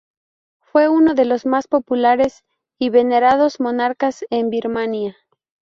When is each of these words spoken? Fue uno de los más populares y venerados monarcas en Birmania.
Fue 0.61 0.87
uno 0.89 1.13
de 1.13 1.25
los 1.25 1.45
más 1.45 1.67
populares 1.67 2.43
y 2.79 2.89
venerados 2.89 3.59
monarcas 3.59 4.25
en 4.31 4.49
Birmania. 4.49 5.15